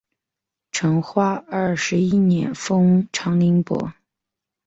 [0.71, 3.93] 成化二十一年封长宁伯。